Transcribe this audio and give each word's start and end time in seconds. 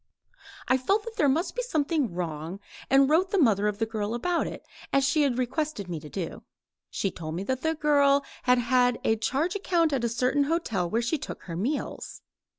I 0.67 0.79
felt 0.79 1.03
that 1.03 1.17
there 1.17 1.29
must 1.29 1.55
be 1.55 1.61
something 1.61 2.11
wrong 2.11 2.59
and 2.89 3.07
wrote 3.07 3.29
the 3.29 3.37
mother 3.37 3.67
of 3.67 3.77
the 3.77 3.85
girl 3.85 4.15
about 4.15 4.47
it, 4.47 4.65
as 4.91 5.07
she 5.07 5.21
had 5.21 5.37
requested 5.37 5.87
me 5.87 5.99
to 5.99 6.09
do. 6.09 6.41
She 6.89 7.11
told 7.11 7.35
me 7.35 7.43
that 7.43 7.61
the 7.61 7.75
girl 7.75 8.25
had 8.45 8.99
a 9.03 9.15
charge 9.15 9.53
account 9.55 9.93
at 9.93 10.03
a 10.03 10.09
certain 10.09 10.45
hotel 10.45 10.89
where 10.89 11.03
she 11.03 11.19
took 11.19 11.43
her 11.43 11.55
meals. 11.55 12.23